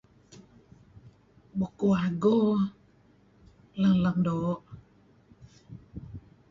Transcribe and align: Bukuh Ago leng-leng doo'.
Bukuh 1.57 1.97
Ago 2.07 2.37
leng-leng 3.79 4.19
doo'. 4.25 4.59